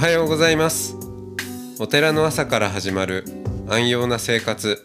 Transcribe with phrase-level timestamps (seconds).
[0.00, 0.96] はようございます。
[1.78, 3.22] お寺の朝から始まる
[3.68, 4.82] 安養な生活。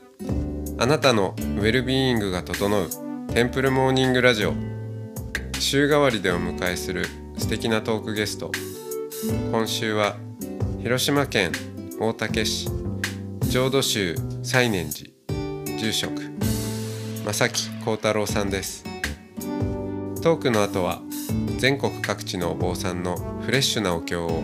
[0.78, 2.90] あなたのウェルビーイングが整う
[3.34, 4.52] テンプルモーニングラジオ。
[5.58, 7.06] 週替わりでお迎えする
[7.38, 8.52] 素敵なトークゲスト。
[9.54, 10.18] 今週は
[10.82, 11.54] 広島県
[11.98, 12.68] 大竹市。
[13.48, 15.12] 浄土宗西念寺。
[15.78, 16.12] 住職。
[17.26, 18.84] 正木幸太郎さんです。
[20.22, 21.00] トークの後は
[21.58, 24.44] 全国各地のお坊さんのフレッシュなお経を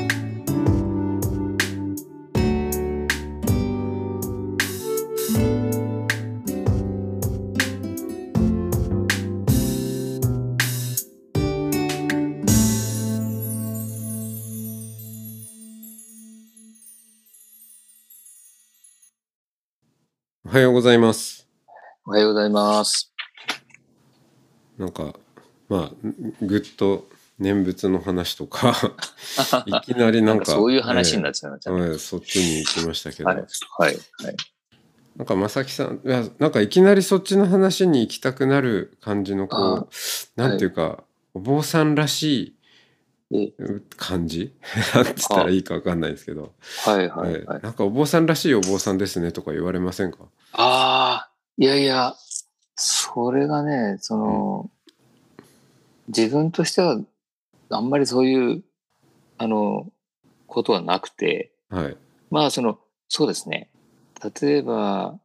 [20.51, 21.47] おはようございます
[22.05, 23.13] おはようございます。
[24.77, 25.13] なんか
[25.69, 25.91] まあ
[26.41, 27.07] ぐっと
[27.39, 28.73] 念仏の話とか
[29.65, 33.37] いきなりなかなんんかそういう話になっちゃいましたそっちに行きましたけど、はい。
[33.37, 33.95] はい。
[34.25, 34.35] はい。
[35.15, 39.87] なんか正木さんいやなんかいきなりそっちの話に行きたくなる感じのこあう
[40.35, 42.55] なんていうか、お坊さんらしえい
[43.97, 44.53] 感じ？
[44.93, 46.53] なんて言ったらいいかわかんないですけど、
[46.85, 47.09] はい。
[47.09, 47.33] はい。
[47.33, 47.45] ええ。
[47.45, 47.61] はい。
[47.61, 50.19] なんかお坊さんらしいお坊さんですねとか言われませんか？
[50.53, 52.15] ああ、いやいや、
[52.75, 54.69] それがね、その、
[56.07, 56.99] 自分としては、
[57.69, 58.63] あんまりそういう、
[59.37, 59.87] あの、
[60.47, 61.97] ことはなくて、はい。
[62.29, 63.69] まあ、その、そうですね。
[64.41, 65.17] 例えば、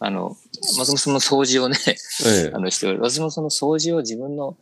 [0.00, 0.36] あの、
[0.76, 1.76] 松本さんの掃除をね、
[2.26, 2.52] ええ。
[2.54, 4.56] あのしており私もその掃除を自分の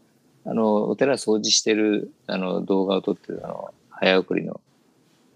[0.45, 4.61] あのお寺掃除してるあの動画を撮ってるあの早送りの、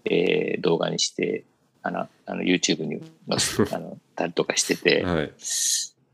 [0.05, 1.45] えー動画にして
[1.83, 5.03] あのあの YouTube に載せ あのたりとかしてて。
[5.03, 5.31] はい。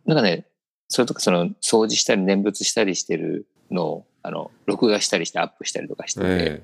[0.05, 0.45] なんかね
[0.89, 6.63] それとかその掃除したり念仏したりしてるのをあの録画したりしてアップしたりとかしてて、え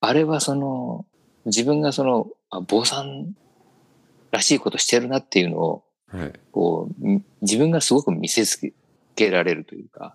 [0.00, 1.04] あれはその
[1.44, 3.36] 自分がそのあ坊さん
[4.30, 6.32] らしいことしてるなっていうのをえはい。
[6.52, 8.72] こうみ自分がすごく見せつ
[9.14, 10.14] けられるというか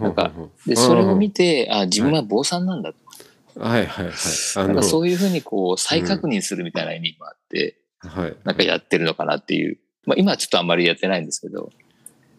[0.00, 0.32] なんか
[0.66, 3.86] でそれを見てあ自分は坊さんなんだと、はい。
[3.86, 4.12] はいはい
[4.56, 8.36] あなんのかそういうふうにこう再確認するみたいな意味もあって、はい。
[8.44, 11.70] なんかやってるのかなっていう、まあ、今はちょっとあんまりやってないんですけど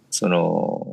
[0.09, 0.88] そのこ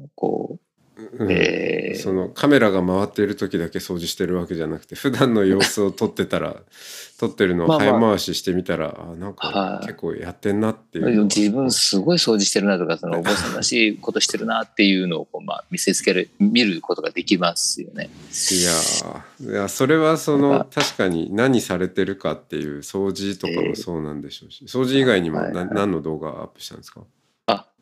[0.97, 1.31] う、うん。
[1.33, 1.99] えー。
[2.01, 6.57] そのカメラが回っている時だけ掃除してるわけじゃなくて 普段の様子を撮ってたら
[7.19, 7.89] 撮ってるのをまあまあ。
[7.89, 9.87] 早回ししてみたらあなんかはい。
[9.87, 11.25] 結構やってんなっていう。
[11.25, 18.11] 自分すごい掃除してるなとかそのお坊さんらしい ことしてるなっていうのをこう、まあ、見せつける見ることができますよね。
[18.51, 19.53] いやー。
[19.53, 27.01] いやそれはその確かに何されてるかっていう掃除とかもそうなんでしょうし掃除以外にも何の動画アップしたんですか？
[27.01, 27.05] あ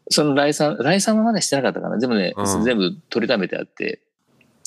[0.09, 1.99] その来さん来さんはまだしてなかったかな。
[1.99, 2.65] でもねうん。
[2.65, 4.01] 全部取りためてあって。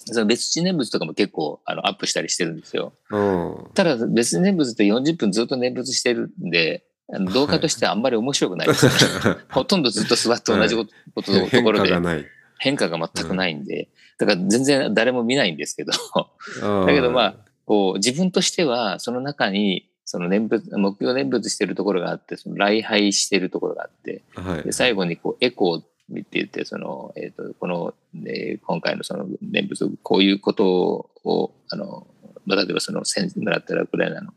[0.10, 2.94] その別地念仏とかも結構あのアップしたりしてるんですよ。
[3.10, 3.72] うん。
[3.74, 8.86] ただ別念仏って40分ずっと念仏してるんで、あの 動画としてはあんまり面白くないです。
[8.86, 8.92] よ
[9.36, 9.42] ね。
[9.50, 11.90] ほとんどずっと座って同じことことのと変ころで。
[11.90, 12.26] 化がない。
[12.60, 24.64] 変化が全くないんで、だから全然誰も見ないんですけど、だだけどまあ、こう自分としてはその中にその念仏、目標念仏してるところがあって、その礼拝してるところがあって、はい。
[24.64, 27.94] で最後にこうエコーって言って、その、えっ、と、この、
[28.26, 32.08] えー今回のその念仏、こういうことを、あの、
[32.46, 34.32] まあ例えばその戦争だったらウクライナの、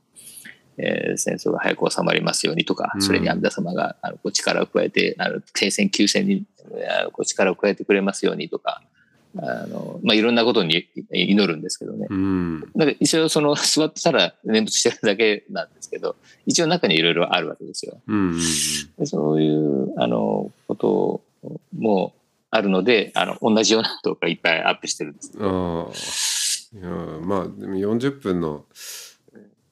[0.76, 3.00] えー戦争が早く収まりますようにとか、うん。
[3.00, 6.46] それに阿弥陀様があのこう力を加えて、あの停戦休戦に
[7.00, 8.82] あのこう力を加えてくれますようにとか、
[9.36, 12.06] あの、まあ、いろんなことに祈るんですけどね。
[12.10, 16.16] うんなんか一応その座ってたら念仏してるだけなんですけど、
[16.46, 18.00] 一応中にいろいろあるわけですよ。
[18.06, 18.40] うん
[19.04, 21.22] そういう、あの、こと
[21.76, 22.12] も
[22.50, 25.32] あるので、あの、同じような動画いっぱいアップしてるんです。
[25.38, 26.40] ああ
[26.72, 28.64] いやまあでも40分の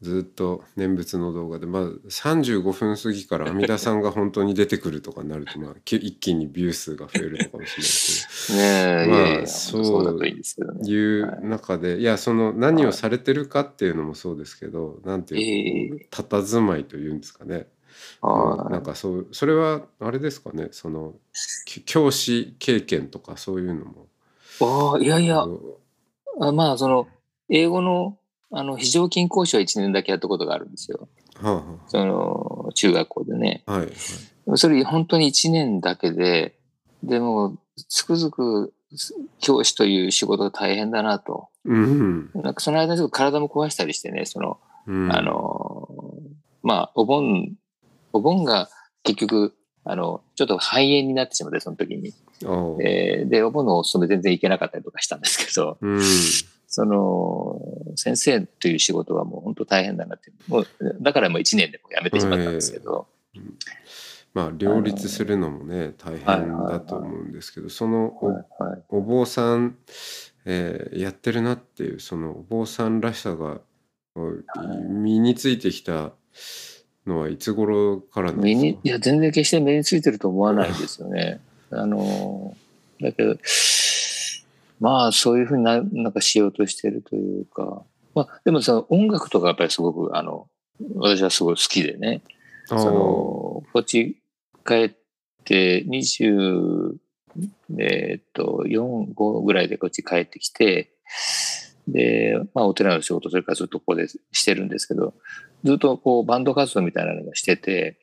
[0.01, 8.59] ずっと念仏の動画で、まあ、35分過ぎから阿弥陀さんが本当に出てくるとかになると、まあ、き一気にビュー数が増えるのかもしれないです ね
[9.05, 12.03] え、まあそういう中でい。
[12.03, 17.67] やその何をされてるかっていうのもそうですけどなんていうえか佇まいというんですかね、
[18.23, 20.69] あなんかそうそれはあれですかね。
[20.71, 21.15] その
[21.67, 24.07] き教師経験とかそういうのも。
[24.61, 25.45] ああ、いやいや。
[26.41, 27.09] あまあ、その、
[27.49, 28.18] 英語の、
[28.51, 31.09] あの、非常勤講師は1年だけやったことがあるんですよ。
[31.41, 33.63] はあはその、中学校でね。
[33.67, 33.93] あはいはい
[34.57, 36.57] それ本当に1年だけで、
[37.03, 37.59] でも、
[37.89, 38.73] つくづく
[39.41, 41.49] 教師という仕事が大変だなと。
[41.65, 45.89] うんなんかその間にちょっと体も壊したりしてね、その、うんあの、
[46.63, 47.53] まあ、お盆、
[48.13, 48.71] お盆が
[49.03, 49.55] 結局、
[49.85, 52.15] あの、ちょっと肺炎になってしまって、その時に。
[52.83, 56.01] えーで、お盆のお勤め全然行けなかったりとかしたんですけど、うん。
[56.67, 57.61] その、
[57.99, 60.31] 先生という仕事はもう本当大変だなって。
[60.47, 60.67] もう、
[61.01, 63.07] だからもう1年でもう辞めてしまったんですけど、
[64.35, 66.25] まあ両立するのもね大変
[66.67, 68.45] だと思うんですけどその
[68.91, 69.77] おお坊さん、
[70.45, 73.61] えーやってるなっていうそのお坊さんらしさが
[74.15, 74.31] お
[74.91, 76.13] 身についてきた
[77.07, 78.43] のはいつ頃からですか？
[78.47, 81.41] 身にいや、全然決して目についてると思わないですよね。
[81.71, 82.55] あの、
[83.01, 83.37] だけど、
[84.81, 87.83] まあ、そういうふうにななんかしようとしてるというか、
[88.15, 90.49] まあ、でもその音楽とかやっぱりすごく、あの、
[90.97, 92.23] 私はすごい好きでね、
[92.67, 92.93] その、
[93.73, 94.21] こっち
[94.67, 94.91] 帰っ
[95.45, 96.95] て20、
[97.79, 100.93] えーっと、4、5ぐらいでこっち帰ってきて、
[101.89, 105.15] で、まあ、お寺の仕事、それからずっとここでしてるんですけど、
[105.65, 107.99] ずっとこう、バンド活動みたいなのがしてて、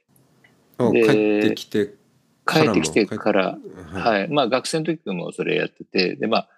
[0.77, 1.93] あで帰ってきて
[2.45, 3.57] 帰ってきてかから
[3.93, 4.19] はい。
[4.19, 4.27] はい。
[4.29, 6.49] まあ、学生の時もそれやってて、で、まあ、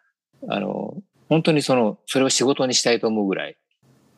[0.48, 0.95] あの、
[1.30, 3.57] 本当にその、それを仕事にしたいと思うぐらい、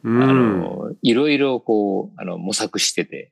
[0.03, 3.31] うあんの、いろいろこう、あの、模索してて、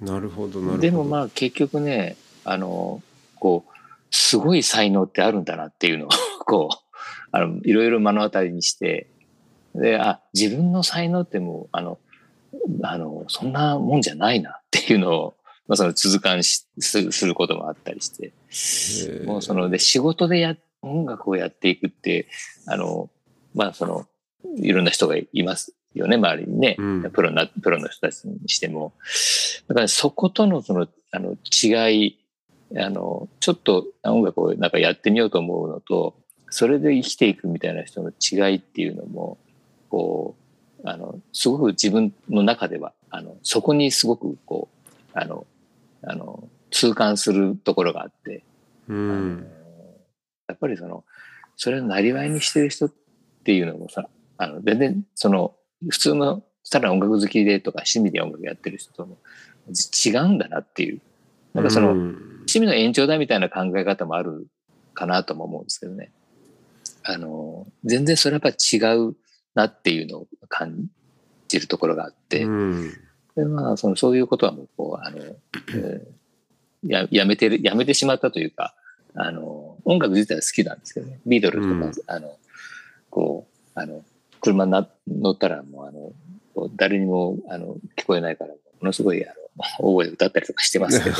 [0.00, 0.78] なるほどなるほど。
[0.78, 3.02] でもまあ結局ね、あの、
[3.36, 3.70] こう、
[4.10, 6.08] すごい才能ってあるんだなっていうのを、
[6.46, 6.98] こう、
[7.32, 9.08] あの、いろいろ目の当たりにして、
[9.74, 11.98] で、あ、自分の才能ってもう、あの、
[12.82, 15.34] あの、そんなもんじゃないなっていうのを、
[15.66, 18.32] まあその続感しするすることもあったりして、
[19.26, 22.28] もうその、で、仕事でや、音楽をやっていくって、
[22.66, 23.10] あの、
[23.54, 24.06] まあその、
[24.56, 26.76] いろんな人がいますよね、周りにね。
[26.78, 28.92] うんプロな、プロの人たちにしても。
[29.68, 32.18] だからそことのその、あの、違い、
[32.76, 36.14] あの、ちょっと音楽をなんかやってみようと思うのと、
[36.50, 39.38] それで生きていくみたいな人の違いっていうのも、
[39.90, 40.34] こ
[40.84, 45.46] う、あの、すごく自分の中では、あの、そこにすごくこう、あの、
[46.02, 48.44] あの、痛感するところがあって、
[48.88, 49.46] うん
[50.48, 51.04] やっぱりその、
[51.56, 52.92] それをなりわいにしてる人っ
[53.44, 54.08] ていうのもさ、
[54.38, 55.54] あの、全然、その、
[55.88, 59.16] 普通の、ただ音楽好きでとか趣味で音楽やってる人とも
[59.68, 61.00] 違うんだなっていう。
[61.54, 64.46] なんかその、うん趣味の延長だみたいな考え方もある
[64.94, 66.10] かなとも思うんですけどね。
[67.02, 69.16] あの、全然それはやっぱり違う
[69.54, 70.86] なっていうのを感
[71.48, 72.92] じるところがあって、うん
[73.36, 76.18] でまあ、その、そういうことはもう、こう、あの、えー
[76.82, 78.74] や、やめてる、やめてしまったというか、
[79.14, 79.57] あの、
[79.88, 81.18] 音楽自体は好きなんですけどね。
[81.24, 82.36] ビートルズとか、あの、
[83.08, 84.04] こう、あの、
[84.40, 86.12] 車にな乗ったらもう、あの、
[86.76, 89.34] 誰にも、あの、聞こえないから、ものすごい、あの、
[89.78, 91.16] 大声で歌ったりとかしてますけど、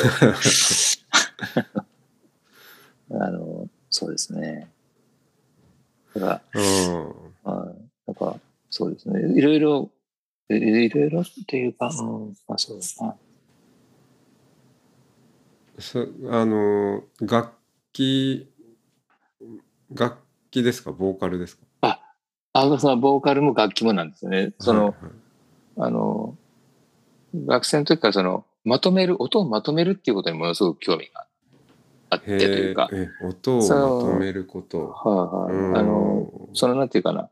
[3.25, 4.69] あの、そうですね。
[6.14, 7.06] だから、うん
[7.44, 7.76] はい。
[8.06, 8.38] なんか、
[8.69, 9.32] そうですね。
[9.35, 9.91] いろいろ、
[10.50, 13.17] いいろいろっていうか、うん、まあそうだな。
[15.79, 17.53] そあの楽
[17.93, 18.50] 器
[19.93, 20.19] 楽
[20.50, 20.93] 器ですか？
[20.93, 21.62] ボーカルですか？
[22.55, 24.52] あ、そのボーカルも楽器もなんですよね。
[24.59, 25.12] その、はいはい。
[25.80, 26.37] あの、
[27.35, 31.26] 学生の時からその、まとめる、音をまとめるっていうことにものすごく興味が
[32.11, 32.90] あってというか、
[33.23, 34.88] 音をまとめること。
[34.88, 35.68] はいはい。
[35.68, 35.76] うん。
[35.76, 37.30] あの、その、なんていうかな、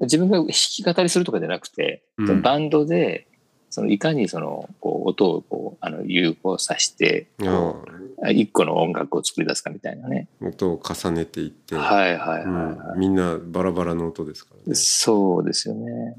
[0.00, 2.42] 自分が弾き語りするとかじゃなくて、うん。
[2.42, 3.28] バンドで、
[3.76, 7.84] そのいかにその、こう、音をこう、あの、融合させて、こ
[8.22, 10.28] あう一個の音楽を作り出すかみたいなね。
[10.40, 14.74] あ音を重ねていって、はいはいはい、はいうんみんなバラバラの音ですからね。
[14.74, 16.16] そうですよね。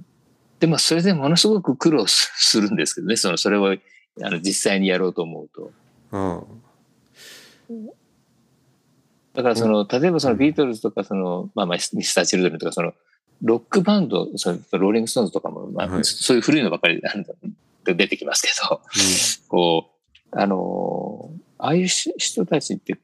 [0.60, 5.72] で、まあ、それでものすごく苦労すするんですけどね、その、それを、あの、実際にやろうと思うと。
[6.12, 6.44] あ
[9.34, 12.94] だから、その、例えばそのビートルズとか、その、まあまあ、ミスター・チルドレンとか、その、
[13.42, 17.24] ロックバンド、そのローリング・ストーンズとかも、まあ、はいそういう古いのばっかりあの
[17.84, 18.82] 出てきますけど、
[19.48, 19.90] こ
[20.34, 22.98] う、あのーああいうし人たちって、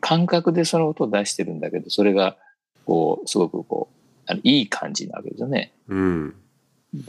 [0.00, 2.36] 感覚でその音を出してるんだけど、それが、
[2.84, 3.96] こう、すごくこう、
[4.26, 5.72] あのいい感じなわけですよね。
[5.88, 6.34] うん、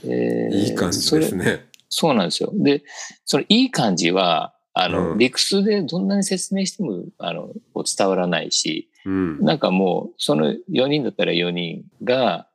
[0.04, 1.66] でいい感じですね。
[1.90, 2.52] そうなんですよ。
[2.54, 2.84] で、
[3.26, 7.50] そのいい感じは、あの、うん理屈でどんなに説明しても、あの、
[7.98, 12.48] 伝わらないし、うん、なんかもう、その4人だったら4人が、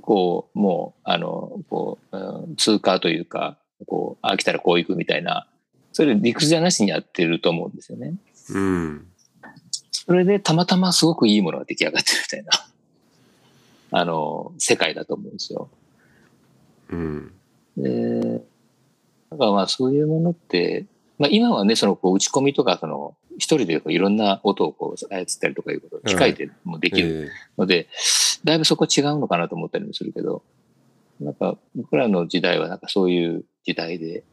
[0.00, 5.46] こう、もう、あの、こう、うん通過というか、こう、あ、来たらこう行くみたいな、
[5.92, 8.14] それ理屈じゃなしにやってると思うんですよね。
[8.50, 9.06] うん、
[9.90, 12.50] それでたまたますごくいいものが出来上がってるみたいな、
[14.00, 15.68] あの、世界だと思うんですよ。
[16.90, 17.32] うん、
[17.76, 18.42] で、
[19.30, 20.86] だからまあそういうものって、
[21.18, 27.88] まあ今はね、そのこう打ち込みとか、その一人でこういろんな音をこう操ったりとかいうこと、機械でもできるえので、
[28.44, 30.42] だいぶそこ違うのかなと思ったりもするけど、
[31.20, 34.24] なんか僕らの時代はなんかそういう時代で、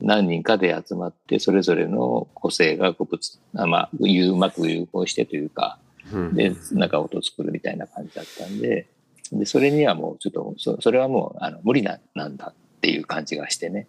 [0.00, 5.78] 何人かで集まって、それぞれの個性がこうぶつ、あまあ、うまく融合してというか、
[6.12, 8.88] うんで、なんか音を作るみたいな感じだったんで、
[9.32, 13.86] で、それにはもうちょっと、そそれはもう、あの、無理な、なんだっていう感じがしてね。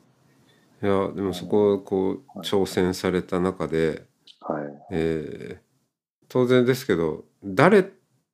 [0.81, 4.03] いやでもそこをこうはい挑戦された中で、
[4.41, 4.63] はい。
[4.91, 5.73] えー
[6.29, 7.85] 当然ですけど誰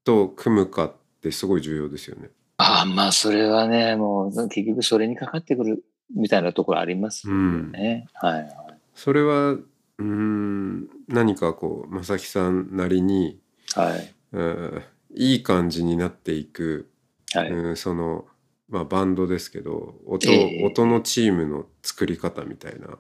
[0.06, 2.30] と組むかってすごい重要ですよね。
[2.58, 5.84] ああ、まあ、それはね、もう、結局それにかかってくる
[6.16, 8.08] みたいなところありますよね。
[8.14, 8.52] はいはい。
[8.96, 13.40] それはうーん何かこう正木さんなりに、
[13.76, 14.14] はい。
[14.34, 14.82] うん
[15.16, 16.90] いい感じになっていく、
[17.34, 17.50] はい。
[17.50, 18.26] うんその、
[18.68, 22.98] まあ、バンドですけど音,、ええ音のチームの作り方みたいな、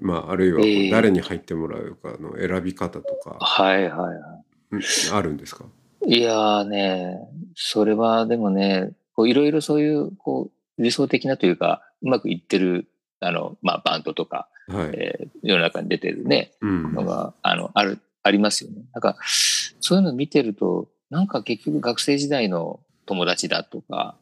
[0.00, 5.64] まあ、あるいは誰に入ってもらうかの選び方とか、はいはいはうんあるんですか？
[6.06, 6.18] い。
[6.18, 7.18] いやーね、
[7.54, 12.88] それはでもね、こういろいろそういう、こう、理想的なというか、うまくいってる、
[13.20, 18.82] あの、まあ、バンドとか、はい、えー世の中に出てるね、うんのが、あの、ある、ありますよね。
[18.92, 19.16] なんか、
[19.80, 24.14] そういうの見てると、なんか結局学生時代の友達だとか、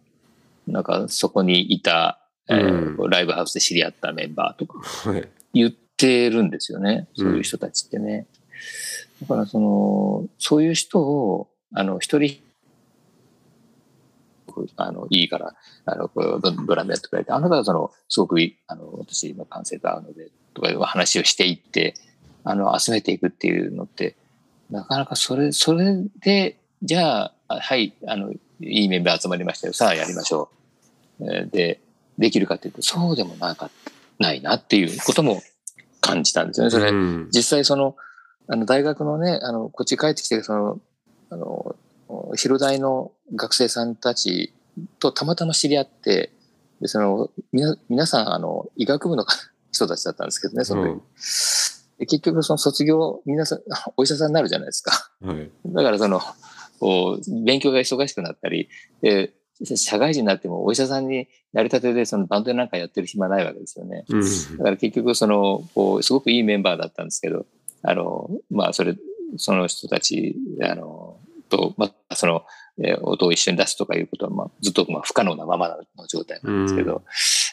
[0.66, 4.80] なんかそこにいた、えーうんライブハウスで知り合ったメンバーとか
[5.10, 7.06] はい言ってるんですよね。
[7.16, 8.26] うんそういう人たちってね。
[9.20, 12.40] だからその、そういう人を、あの、一人、
[14.76, 21.94] あの、いいから、あの、ドドラムやってくれて、あなたはその、すごくいい、あの、私、今、感性が合うので、とかいう話をしていって、
[22.44, 24.16] あの、集めていくっていうのって、
[24.70, 29.72] なかなかそれ、それで、じゃあ、あはい、あの、いいメンバー集まりましたよ。
[29.72, 30.50] さあ、やりましょ
[31.20, 31.24] う。
[31.24, 31.80] えーで、
[32.18, 33.70] できるかっていうと、そうでもなか
[34.18, 35.42] ないなっていうことも
[36.00, 36.70] 感じたんですよね。
[36.70, 37.96] それ、うん実際その、
[38.48, 40.80] あの、大学のね、あの、こっち帰ってきて、その、
[41.30, 41.76] あの、
[42.36, 44.54] 広大の学生さんたち
[44.98, 46.32] とたまたま知り合って、
[46.80, 49.26] で、その、みな、皆さん、あの、医学部の
[49.72, 51.02] 人たちだったんですけどね、その時、うん
[51.98, 53.60] で結局その卒業、皆さん、
[53.96, 55.10] お医者さんになるじゃないですか。
[55.20, 56.20] はいだからその、
[57.44, 58.68] 勉強が忙しくなったり、
[59.02, 64.04] で、社会人になってもお医者さんになりたてでそのバンドなんかやってる暇ないわけですよね。
[64.08, 64.22] うん
[64.58, 67.46] だから結局その、こう、すごくいいメンバーだったんですけど、
[67.82, 68.94] あの、まあ、それ、
[69.36, 71.18] その人たち、あの、
[71.48, 72.44] と、まあ、その、
[72.80, 77.02] えー音を一緒に出すとかいうことは、まあ、ずっとまあ不可能なままの状態なんですけど、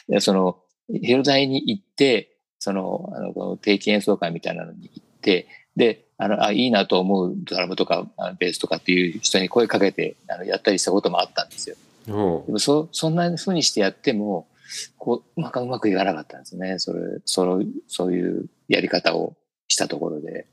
[0.08, 11.76] でその、広大に行って、その、あの、定期演奏会みたいなのに行って、で、あの、あ、いいなと思うドラムとか、あベースとかっていう人に声かけて、あの、やったりしたこともあったんですよ。
[12.46, 14.48] でもそ、そんな風にしてやっても、
[14.96, 16.78] こう、なんかうまくいかなかったんですね。
[16.78, 19.36] それ、その、そういうやり方を
[19.68, 20.46] したところで。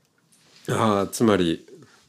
[0.68, 1.66] ああつまり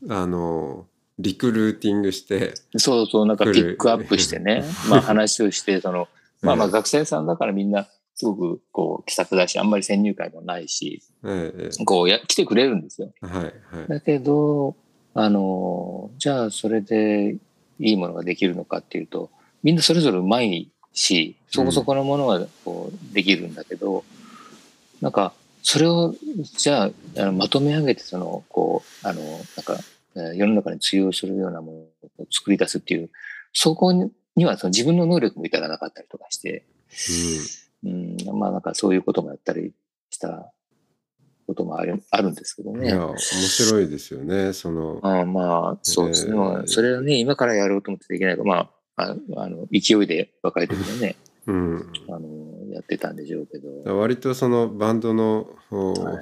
[0.09, 0.85] あの
[1.17, 6.07] リクルーティングしてそうそう、なんかピックアップしてね、 まあ話をして、その、
[6.41, 13.11] まあまあ学生さんだからみんな、すごくこう気さくだし、あんまり先入観もないし、えええこうや、来てくれるんですよ。
[13.23, 13.53] えはいはい。
[13.87, 14.75] だけど、
[15.13, 17.37] あの、じゃあそれで
[17.79, 19.29] いいものができるのかっていうと、
[19.63, 24.03] みんなそれぞれうまいし、そこそこのものはこうできるんだけど、
[25.01, 25.33] なんか、
[25.67, 26.13] それを、
[26.57, 29.79] じゃあ、あのまとめ上げて、その、こう、あの、なんか、
[30.15, 33.09] えー世の中に通用するようなものを作り出すっていう、
[33.51, 36.65] そこにはその自分の能力も至らなかったりとかして、
[37.83, 39.73] うん、まあなんかそういうこともやったり
[40.11, 40.53] した
[41.47, 42.77] こともあるあるんですけどね。
[42.77, 44.99] うんいや面白いですよねその。
[45.01, 46.31] ああまあ、そうですね。
[46.31, 46.37] えー。
[46.37, 51.15] まあ、それをね、今からやろうと思ってできないから、まあ、ああの、勢いで若い時にね、
[51.47, 51.91] うん。
[52.07, 52.19] あの、
[52.75, 53.97] やってたんでしょうけど。
[53.97, 56.21] 割とそのバンドの、おは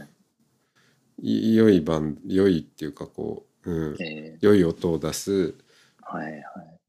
[1.21, 5.55] いい良いバン良いっていうかこう、うん、え良い音を出す。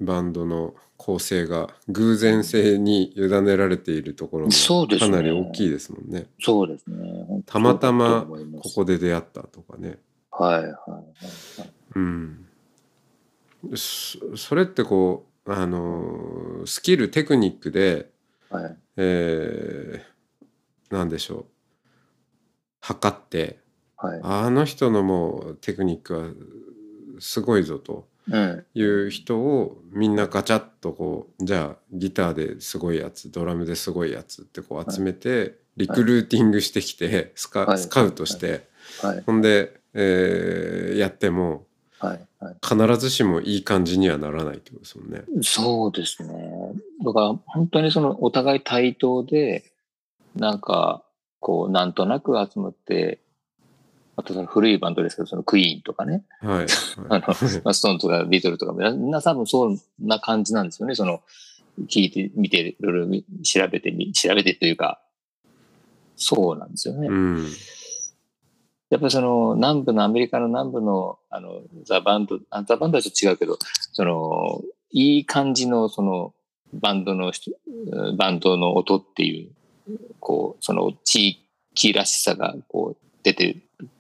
[0.01, 6.27] バンドの構成が偶然性に委ねられているところもそうですねかなり大きいですもんね。
[6.41, 7.43] そうですね。
[7.47, 8.27] たまたま
[8.63, 9.99] ここで出会ったとかね。
[10.31, 11.71] はいはいはいはい。
[11.95, 12.47] うん、
[13.75, 18.11] そそれってこうあのスキルテクニックで、
[18.57, 18.77] はい。
[18.97, 21.45] えー、なんでしょう
[22.81, 23.59] 測って
[23.97, 24.21] はい。
[24.23, 26.29] あの人のもうテクニックは
[27.21, 28.65] すごいぞとうん。
[28.75, 38.67] いう人をみんなガチャッとこうじゃあギターですごいやつドラムですごいやつってこう集めて、リクルーティングしてきてスカ,、はいスカウトして、
[39.03, 39.23] はい。
[39.27, 41.67] ほんで、えーやっても
[41.99, 42.27] はい。
[42.45, 42.57] はい。
[42.63, 45.23] 必ずしもいい感じにはならないってことですもんね。
[45.43, 46.73] そうですね。
[47.05, 49.65] だから本当にそのお互い対等で、
[50.37, 51.03] なんか、
[51.41, 53.21] こう、なんとなく集まって、
[54.17, 56.67] あとその古いバンドですけど、そのクイーンとかね、はい。
[57.09, 57.27] あの、
[57.65, 60.95] まあストーンとかビートルとか、みんな多分そんな感じなんですよね。
[60.95, 61.23] その、
[61.89, 65.01] 聞いてみて、いろいろ調べてみ、調べてというか、
[66.17, 67.09] そうなんですよね。
[67.09, 67.47] うん。
[68.95, 73.59] やっぱりその南部のアメリカの南部のあのザ・バンド、あザ・バンドはちょっと違うけど、
[73.93, 76.33] そのいい感じのその
[76.75, 77.51] バンドの人、
[78.17, 79.49] バンドの音ってい
[79.89, 81.41] う、こう、その地
[81.73, 83.57] 域らしさがこう出て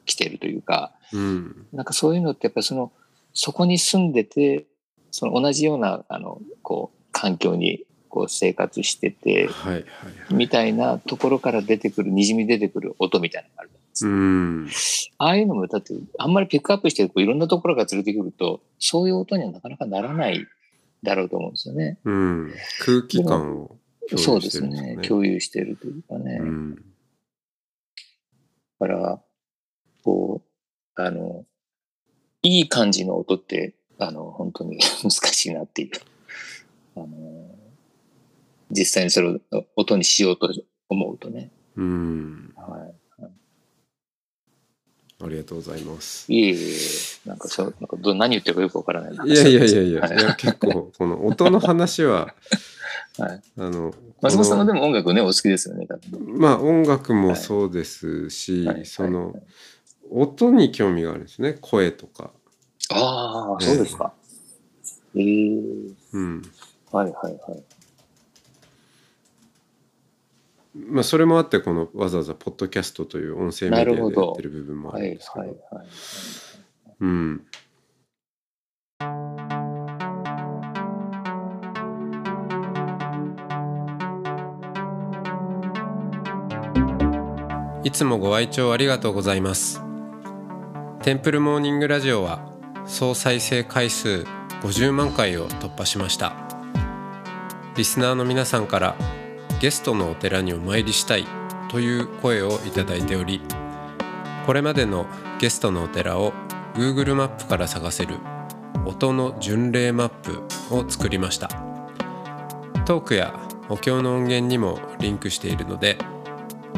[0.06, 1.66] きてるというか、うん。
[1.72, 2.92] なんかそういうのってやっぱりその、
[3.32, 4.66] そこに住んでて、
[5.10, 7.84] その同じような、あの、こう、環境に
[8.14, 9.86] こう生活してて、はいはいは
[10.30, 10.34] い。
[10.34, 13.70] みたいなところから出てくる、にじみ出てくる音みたいなのがある。
[14.02, 14.68] うん。
[15.18, 20.46] ああいうのも、だって、あんまりピックアップして、こういろんなところが連れてくると、そういう音にはなかなかならない
[21.02, 21.98] だろうと思うんですよね。
[22.04, 22.52] うん。
[22.84, 23.76] 空気感を
[24.08, 24.94] 共有そうですね。
[24.94, 25.02] ね。
[25.02, 26.38] 共有してるというかね。
[26.38, 26.84] だうん。
[28.78, 29.20] から、
[30.04, 30.40] こ
[30.96, 31.44] う、あの、
[32.44, 35.90] いい感じの音って、あの、本当に 難しいなっていう。
[36.96, 37.53] あの、
[38.76, 40.52] 実際にそれを音にしようと
[40.88, 41.50] 思うとね。
[41.76, 42.54] うん。
[42.56, 42.94] はい。
[45.22, 46.30] ありがとうございます。
[46.30, 49.28] いえいえなんかそう、なんかど何言ってるかよくわからない。
[49.28, 52.34] いやいやいやいや、はいいや結構この音の話は、
[53.18, 53.42] はい。
[53.56, 55.86] あの、松本さんもこでも音楽ね、お好きですよね、
[56.26, 59.42] まあ音楽もそうですし、はいその、はい
[60.10, 62.30] 音に興味があるんですね声とか。
[62.90, 64.12] ああ、そうですか。
[65.16, 65.24] ええ
[66.12, 66.42] うん。
[66.92, 67.64] はいはいはい。
[70.74, 75.46] まあそれもあってこのわざわざポッドキャストという音声メディアでやってる部分もあはいるんですけど。
[75.46, 75.86] はいはい。
[77.00, 77.46] うん。
[87.84, 89.82] いつもご愛聴ありがとうございます。
[91.02, 92.40] テンプルモーニングラジオは
[92.86, 94.24] 総再生回数
[94.62, 96.34] 50万回を突破しました。
[97.76, 98.96] リスナーの皆さんから
[99.64, 101.24] ゲストのお寺にお参りしたい
[101.70, 103.40] という声をいただいており、
[104.44, 105.06] これまでの
[105.40, 106.34] ゲストのお寺を
[106.74, 108.16] Google マップから探せる
[108.84, 111.48] 音の巡礼マップを作りました。
[112.84, 115.96] トークやお経の音源にもリンクしているので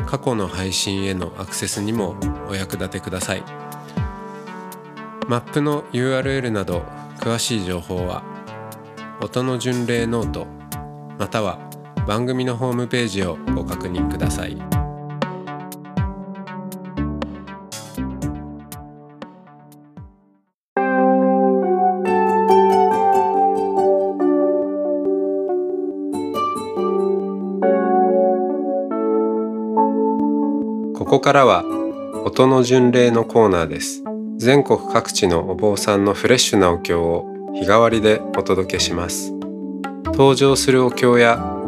[0.07, 2.15] 過去の配信へのアクセスにも
[2.49, 3.43] お役立てください。
[5.27, 6.85] マップの URL など
[7.19, 8.23] 詳しい情報は
[9.21, 10.47] 音の巡礼ノート
[11.19, 11.66] または
[12.07, 14.57] 番組のホームページをご確認ください。
[30.95, 31.65] ここからは
[32.25, 34.05] 音の巡礼のコーナーです。
[34.37, 39.33] 全国各地のお坊さんのフレッシュなお経を日替わりでお届けします。
[40.05, 41.56] 登場するお経や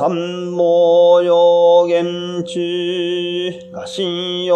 [0.00, 1.28] 三毛予
[1.90, 2.58] 言中。
[3.70, 4.50] 画心予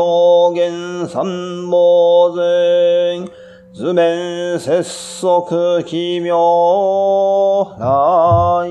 [0.54, 3.28] 言三毛前。
[3.74, 4.82] 図面節
[5.20, 6.34] 足奇妙。
[7.78, 8.70] 来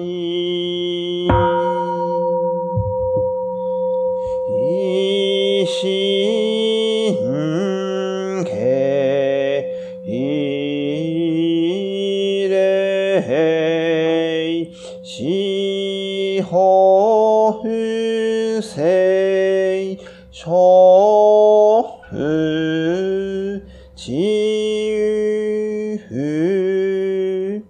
[26.13, 27.65] ふ、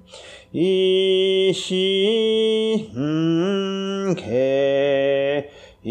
[0.52, 5.50] いしんけ、
[5.82, 5.90] い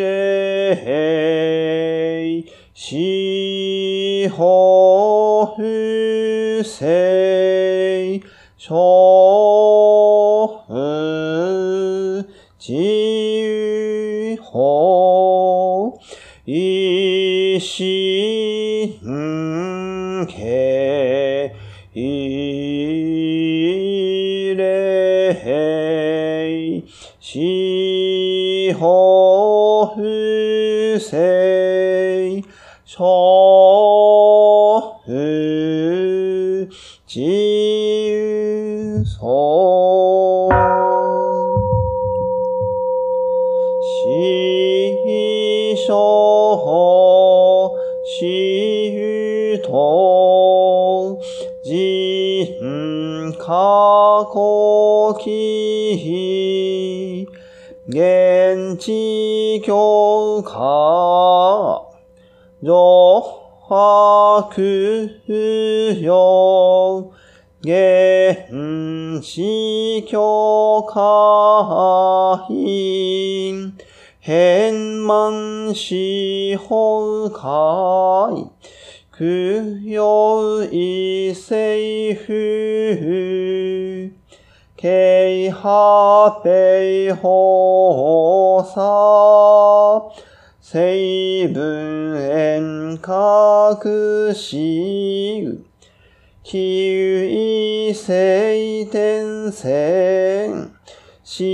[0.00, 0.74] れ
[2.26, 7.31] い、しほふせ、
[69.12, 72.48] 原始教会、
[74.20, 74.72] 変
[75.04, 78.48] 満司法会、
[79.10, 79.26] 供
[79.84, 82.32] 養異政府、
[84.78, 88.80] 慶波平法差、
[90.62, 95.62] 成分遠隔し、
[96.44, 100.72] 旧異性転戦、
[101.22, 101.44] 死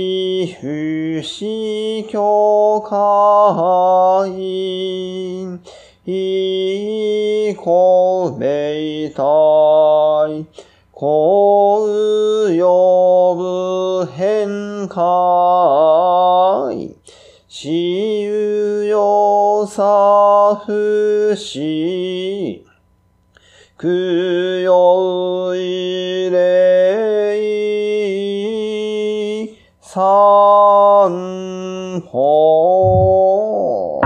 [0.59, 1.45] 不死
[2.09, 4.27] 教会、
[6.05, 10.45] 以公明体、
[10.91, 11.87] 公
[12.59, 16.95] 呼ぶ変会、
[17.47, 22.58] 死有用さ不死、
[23.79, 27.39] くよいれ
[29.45, 34.01] いさんほ。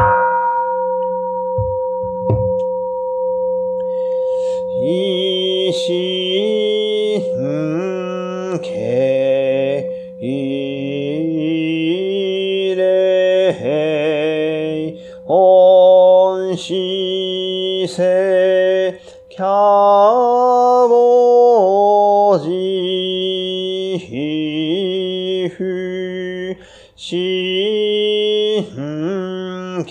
[4.85, 18.52] いしんけいれいおんしせ
[29.83, 29.85] ン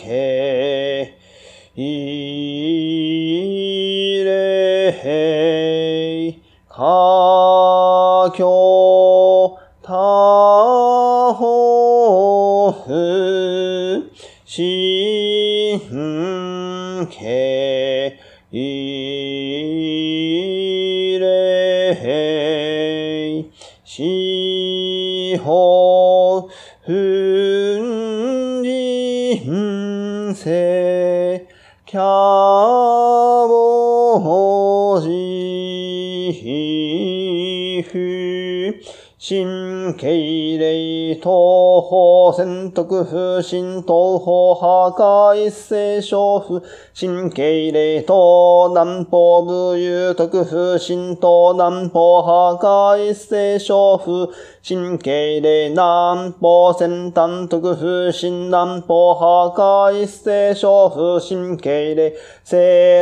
[42.32, 46.62] 道仙徳風、神東方破壊世勝負、
[46.94, 54.32] 神経霊東南方部有徳風、神東南方破壊世勝負、
[54.64, 62.12] 新敬礼南方先端徳不新南方破壊聖書府新敬礼
[62.44, 62.56] 西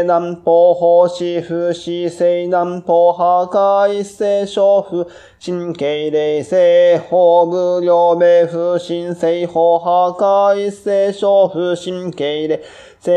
[0.06, 5.06] 南方法師不死西南方破壊聖書府
[5.38, 12.58] 新敬礼西方無量名不新西方破壊聖書府新敬礼
[13.02, 13.10] 西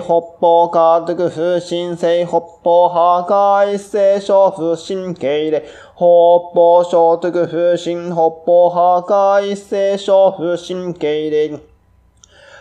[0.00, 5.62] 北方家督不新西北方破壊聖書府新敬礼
[5.96, 11.58] 北方聖徳不新北方破壊聖書府新敬礼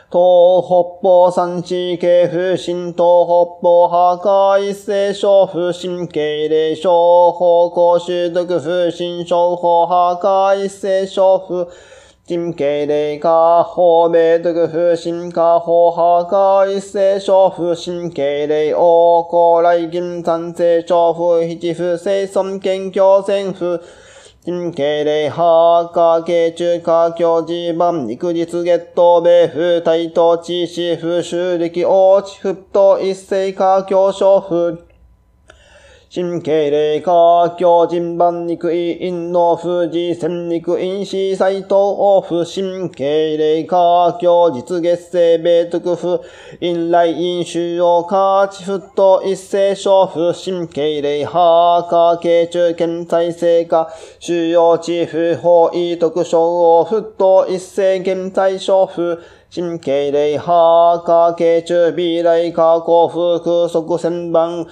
[0.09, 6.89] 東北方三地系不新東北方破壊聖書不新敬礼小
[7.33, 11.98] 方向習得不新小方破壊聖書不信
[12.29, 23.79] 金敬礼下方明徳不新下方破壊聖書不新敬礼王高来金三聖書不七不生尊謙虚戦不
[24.43, 34.88] 金敬礼ハーカー系中華教地盤肉実月頭米風大東地市風修力王地沸騰一世華教小風
[36.11, 46.23] 神経霊科教人番肉医院の富士戦肉院死斎東府神経霊科教実月生米徳府
[46.61, 53.87] 院来院修要価地沸騰一世勝負神経霊下下慶中県再生化
[54.19, 64.67] 修要地府法医特賞を沸騰一世現在勝負神経霊波、下、慶中、美来、下、幸福、即千番、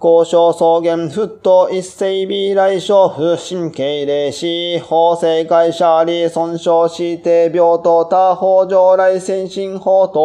[0.00, 10.22] 交渉草原沸騰一世未来小不神経霊視法制会社あり損傷指定病棟他法上来先進法等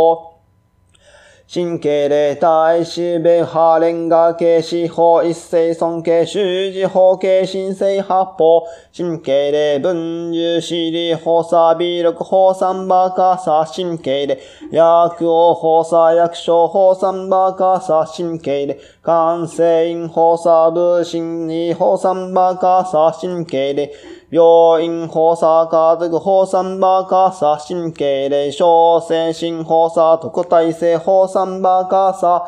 [1.45, 14.39] 神経霊体死弁破連が形司法一世尊敬修士法形神聖八法神経霊分流死理法差微力法三バカ差神経霊
[14.71, 23.91] 薬王法差薬所法三バカ差神経霊感性因法差部心理法三バカ差神経霊
[24.33, 32.43] 病院法差家族法三バカ差神経霊小精神法差特体性法三バカ差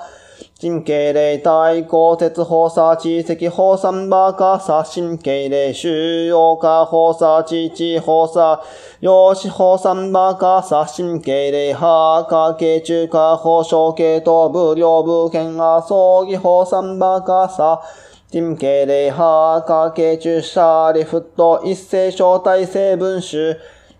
[0.59, 8.63] 神経霊体鋼鉄放射地石放散バーカー神経霊収容化放射地地放射
[8.99, 17.79] 陽子放散バーカー神経霊ハーカー系中華放射系統無料部件が葬儀放散バーカー
[18.35, 23.55] 神経霊ハーカー系中シャーリフット一斉招待成分種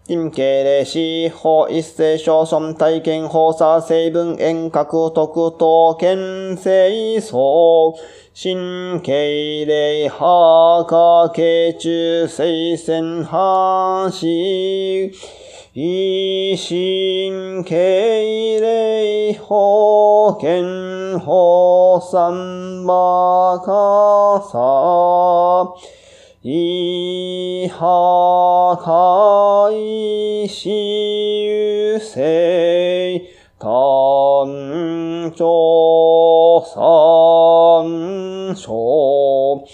[0.10, 7.95] 陰形霊視法一世小尊体験放射成分遠隔特等県性層。
[8.34, 14.12] 神経霊波下形中聖戦反
[15.75, 24.55] 死異神経霊保険法三馬カサ
[26.43, 33.27] いはかいしゆせい
[33.59, 36.79] たんちょうさ
[37.85, 39.65] んしょ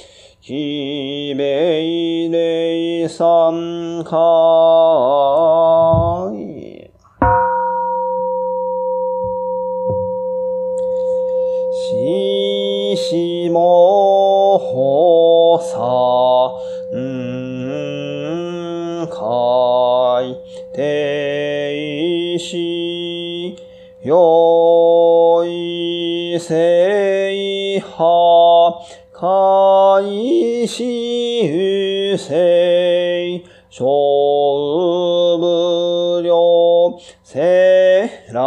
[0.41, 4.17] きべいれいさんか
[6.33, 6.89] い
[11.71, 15.77] ししもほさ
[16.97, 17.01] ん
[19.07, 20.35] かい
[20.73, 23.55] ていし
[24.03, 28.81] よいせいは
[29.13, 38.41] かいしゆせいしょうぶりょうせら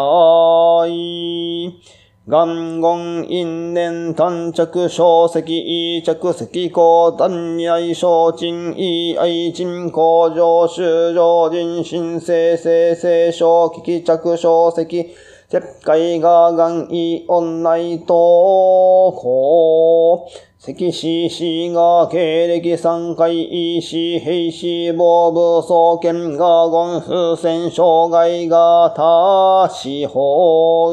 [0.89, 1.81] い
[2.27, 15.15] 元言因縁短着小石異着石高断愛小鎮異愛鎮工場修上人新生生生小危機着小石
[15.51, 20.27] 石灰が元異音内東高
[20.59, 30.91] 石死死が経歴三回異死兵死防部総研が言風船障害が多死法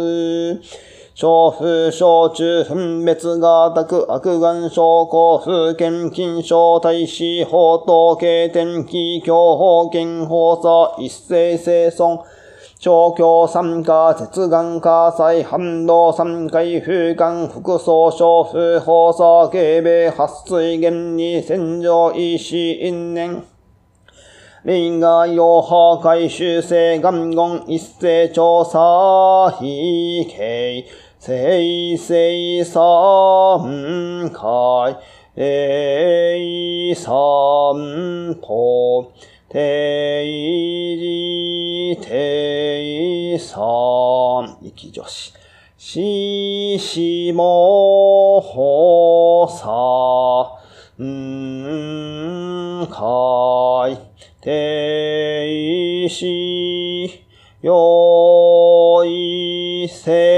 [1.22, 12.24] 小風小中分別が宅悪眼症候風剣金症大使法等経天気強法剣法差一斉生存
[12.80, 23.44] 調教参加、接眼火災、反動三回風間、副総小風放射、警備、発水源に戦場、医師、因縁。
[24.64, 30.86] 霊が用破壊修正元言一斉調査非形
[31.24, 34.98] せいせい三回、
[35.36, 39.14] えいさんと、
[39.48, 45.06] ていじていさん、いきじょ。
[45.08, 45.32] し
[45.78, 49.68] ししもほーさ
[51.04, 53.98] んかい
[54.42, 57.26] ていし
[57.62, 60.31] よいせい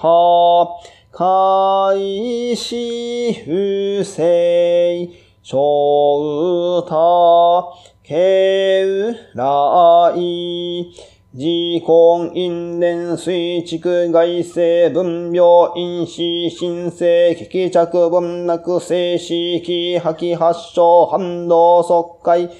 [0.00, 0.78] は
[1.10, 10.94] かいしふせいしょうたけうらい
[11.34, 22.50] 自根因縁水畜外性分病因子新生危機着分なく静止気吐き発症反動即解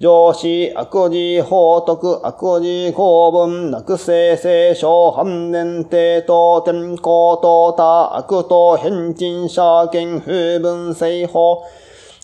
[0.00, 11.64] 上司悪事法徳悪事公文なく生成小反年帝と天候と他悪と変人者権風文性法。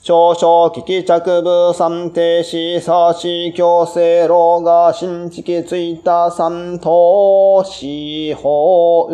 [0.03, 9.09] 少々危機着部三停止差し強制老が新築ついた三等司法。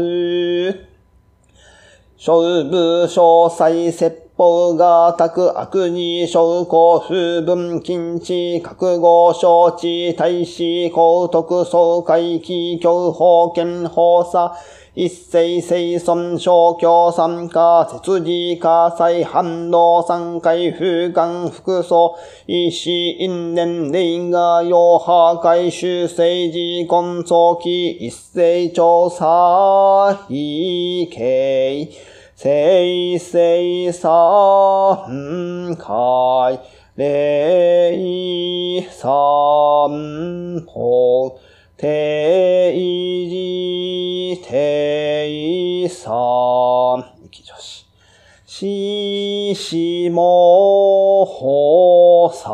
[2.18, 14.56] 小部詳細説法が宅悪に小公風分禁止覚悟承知大使高徳総会期教法権法査
[14.94, 22.90] 一世生存小教参加、設置火災反動三回風間複素、意思
[23.22, 31.90] 因年齢が用破壊修正時根早期一世調査異形、
[32.42, 36.58] 生成三回、
[36.96, 39.06] 霊三
[40.64, 41.38] 法、
[41.76, 42.72] 定
[43.28, 47.86] 時定三、息女子。
[48.46, 52.48] ししもほさ、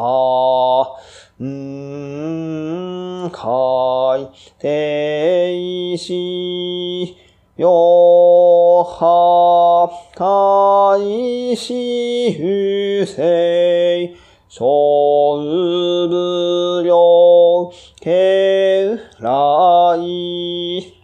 [1.44, 4.27] んかい、
[4.61, 5.55] て
[5.92, 7.26] いし、
[7.59, 14.16] よは、かいし、ふせい、
[14.47, 20.97] しょうぶりょう、けうらい、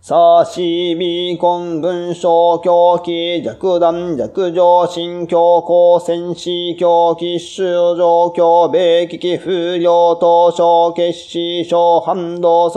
[0.00, 12.70] さしみこん文章狂気弱弾弱上心境高戦士狂気修上狂米危機不良等小決死小反動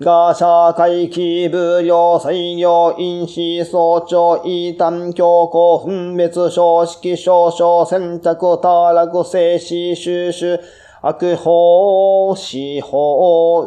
[0.00, 10.58] が社会規部領採用因子総長異端強行分別小式少々選択多落静止収集。
[11.02, 13.66] 悪法司法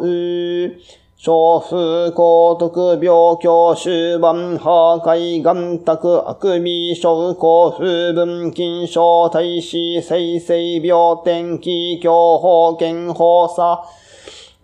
[1.17, 10.93] 小風高徳病境終盤破壊眼卓悪味小高風分金小大使生成病
[11.23, 14.02] 天気強法健法差。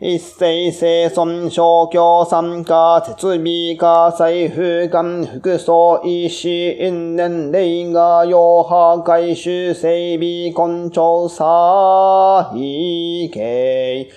[0.02, 14.10] 一世生存小教参加設備化財風間服装意思因年齢が用破壊修整備根調査異形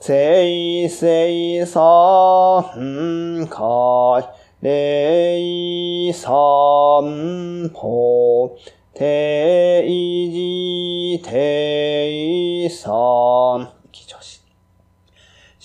[0.00, 4.24] 生成三回
[4.60, 6.30] 霊三
[7.68, 8.56] 法
[8.94, 9.84] 定
[10.32, 13.81] 時定三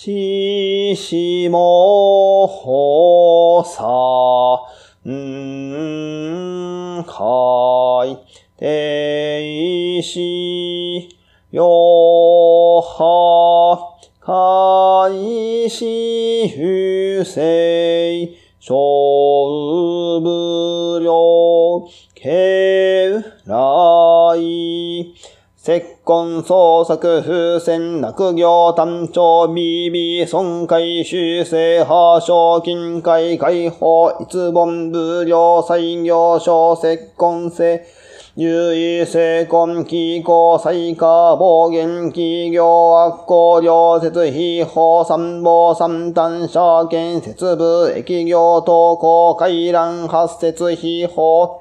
[0.08, 3.84] ししもほさ
[5.06, 8.18] んかい
[8.58, 11.10] ていし
[11.52, 25.37] よはかいしふせいしょうぶりょうけうらい。
[25.68, 37.84] 結婚創作風船落業単調 BB 損壊修正破賞金会解放一本無料採業小結婚性
[38.38, 42.64] 優位成婚機構最下暴言企業
[43.04, 51.60] 悪行両設費法三謀三端社建設部駅業投稿回覧発設費法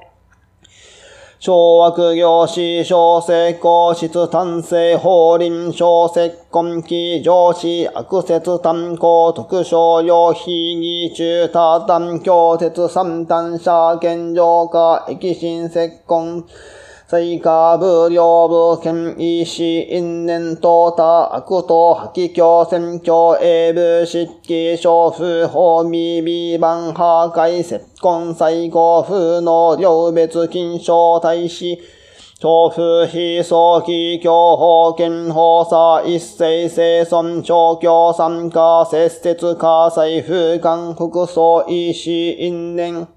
[1.39, 1.53] 小
[1.85, 16.43] 悪業士小成功室単性法輪小結婚期上司悪説単行特商用非議中多単強説三単社現状化駅新結婚
[17.09, 31.79] 最下部領部県医師因年等多悪等破棄教選挙英部執記小風法未備版破壊接婚最後風の両別金賞大使
[32.41, 43.07] 調布非早期教法権法差一世生存調教参加節節火災風間服装医師因年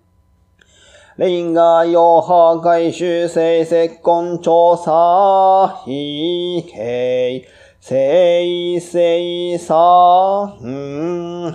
[1.20, 7.46] 霊が用破壊修正結婚調査非形
[7.78, 10.56] 生成三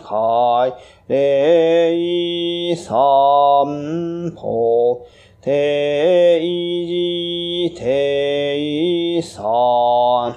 [0.03, 0.71] 回
[1.07, 5.03] 霊三法
[5.41, 6.39] 定
[6.85, 10.35] 時定三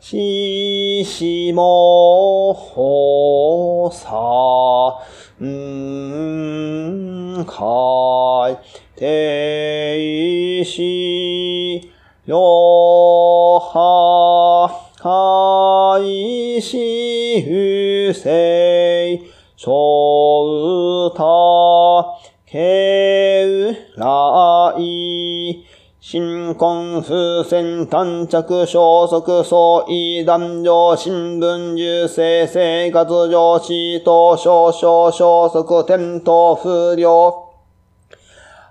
[0.00, 1.04] し。
[1.04, 4.98] しもほさ
[5.46, 7.44] ん。
[7.46, 11.92] かいていし。
[12.26, 14.68] よは
[14.98, 17.38] かいし。
[17.46, 19.38] ゆせい。
[19.56, 21.22] しょうた
[22.46, 24.17] けうら。
[26.00, 37.32] 新婚風船短着消息相違男女新聞流生生活上死等少々消息転倒不良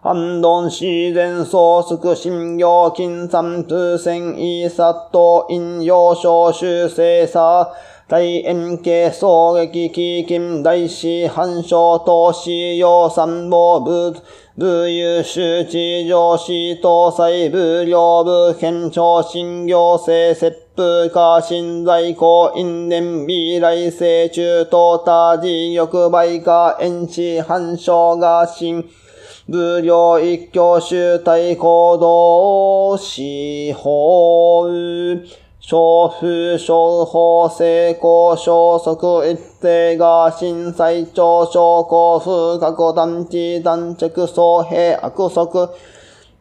[0.04, 7.68] 安頓自然創 su 新業金山風船イサット引用小修正差
[8.10, 14.16] 大円形双撃基金大師反証投資用三宝部
[14.58, 28.86] 部有周知上司搭載部領部県庁新行政接風化新在庫因年未来成中等他事欲売化演師反証が新
[29.48, 35.47] 武領一挙集体行動司法。
[35.70, 45.70] 小風小法成功小則一定が震災庁小公風格団地団着総平悪則。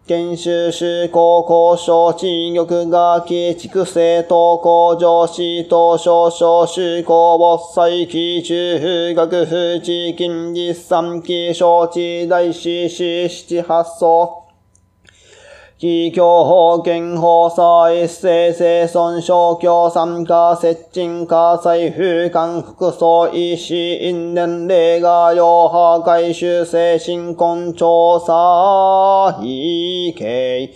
[0.07, 14.46] 研修士高校小地玉が基畜生等工上司等少々修行没災期中学府地金日三期小地大師四七八層。
[15.79, 30.73] 企業法権法差一斉生存小教参加接近化財風間服装医師因年齢が用破壊修正新婚調査異形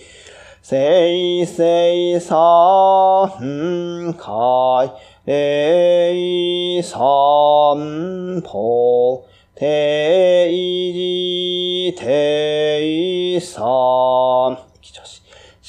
[0.61, 2.37] 生成三
[4.13, 4.93] 回
[5.25, 9.25] 霊三歩
[9.55, 10.53] 定
[10.93, 14.70] 時定三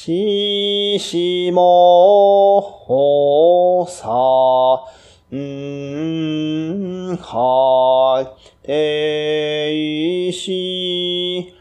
[0.04, 4.08] ししもほさ
[5.32, 11.54] んはいていし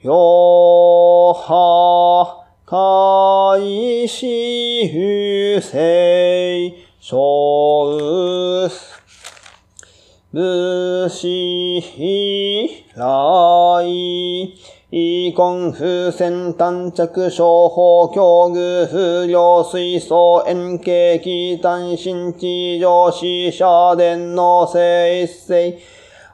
[0.00, 8.70] よはかいしふせいしょう
[10.32, 14.73] ぶしひらい。
[14.96, 25.80] イコン風船単着小法境遇風量水素円形気単新地上死者電の性一世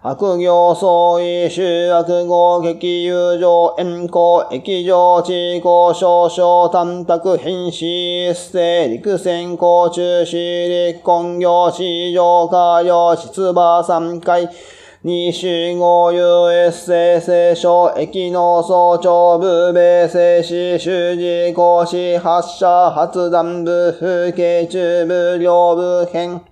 [0.03, 14.51] 悪行相違修悪合激友情円光液上地高少々単卓変死一世陸線高中死立根業市場下用出馬三回
[15.03, 26.43] 二四五有越生聖書駅の総長部米静止主事講師発射発弾部風景中部両部編。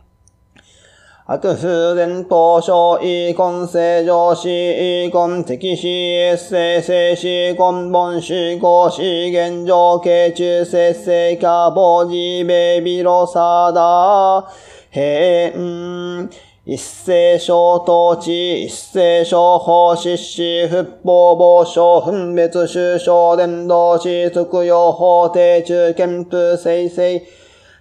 [1.26, 14.50] 悪風伝東証イコン正常死イコン敵死越生静止根本主公資源上形中節制化防止ベビロサダ
[14.88, 27.22] 変一斉小統治、一斉小法実施、復法防止、分別収小伝道士、特用法定中憲風生成、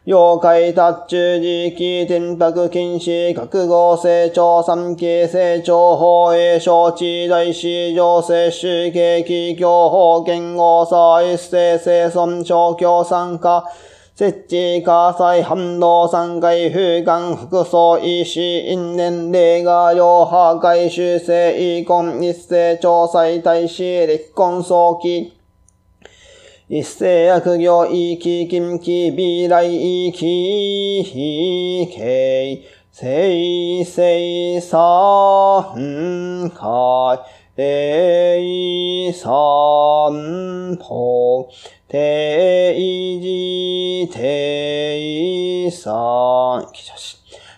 [0.05, 13.61] 妖怪達中時期転泊禁止、覚悟成長三期成長法営承知大師上世主景企業法言語差一斉生存小教参加、
[14.17, 25.33] 設置火災反応三回風間服装医師因年齢が用破壊修正遺婚一斉調査大使離婚早期。
[26.67, 37.19] 一斉悪行遺棄近畿未来遺棄非形生成三回
[37.55, 39.29] 霊三
[40.79, 41.49] 歩
[41.89, 42.73] 定
[43.21, 47.17] 時定三期女子。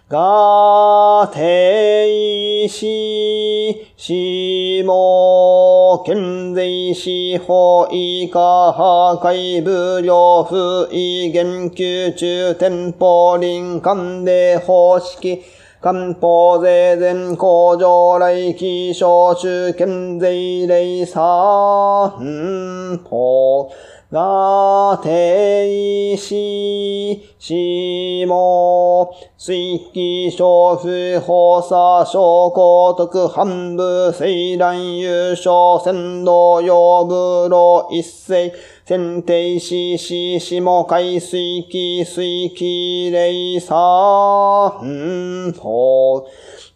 [0.10, 15.44] がいし、しもけんぜいし、ほいか、は、かい、ぶ、りょう、ふ、い、げん、きゅう、ちゅう、てん、ぽ、りん、かん、で、ほ、しき、
[15.80, 23.72] かん、ぽ、ぜ、ぜん、こう、じょう、らい、き、しょう、しゅう、けん、ぜい、れい、さ、ん、ぽ、
[24.12, 38.52] がていし、しも、水気小不法差小高徳半部西蘭優勝先導用部路一世
[38.84, 46.28] 先定しししも海水気水気霊三法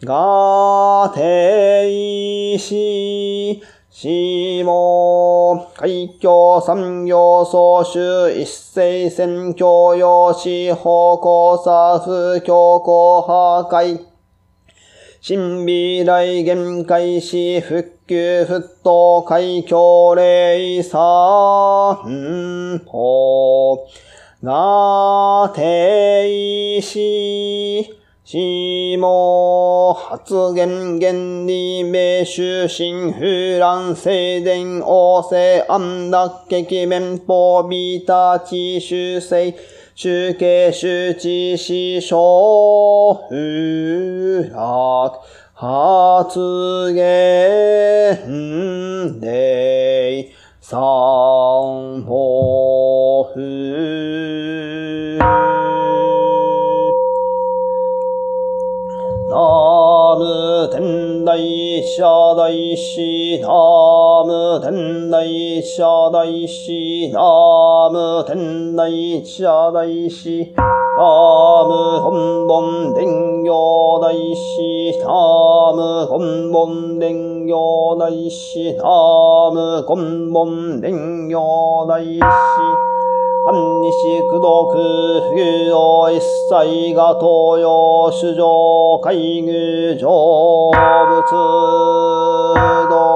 [0.04, 3.64] がていし、
[3.96, 14.00] しも、海峡産業総集一斉選教養士方向差不強行破壊。
[15.22, 21.00] 新未来限界し復旧沸騰海峡霊三
[22.88, 23.88] 法。
[24.42, 31.12] がていし、しも発言原
[31.46, 39.54] 理名主心風乱静電王政安楽劇面法ビータ地修正
[39.94, 45.20] 集計周知師匠風楽
[45.54, 54.74] 発言霊三法風。
[59.34, 62.04] ナム天台社
[62.38, 63.48] 大師ナ
[64.24, 70.64] ム天台社大師ナム天台社大師ナ
[71.66, 75.08] ム本本伝行大師ナ
[75.74, 78.84] ム本本伝行大師ナ
[79.52, 82.93] ム本本伝行大師
[83.56, 84.80] 安西苦毒不
[85.38, 91.32] 義を一切が東洋主上海具成仏
[92.90, 93.14] 道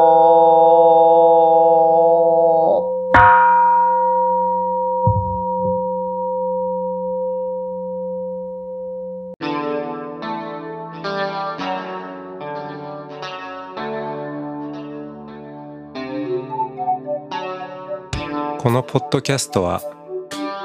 [18.60, 19.97] このポッドキャストは